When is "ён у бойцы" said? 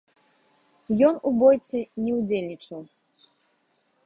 1.11-1.77